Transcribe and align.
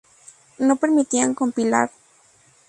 No 0.57 0.77
permitían 0.77 1.35
compilar. 1.35 1.91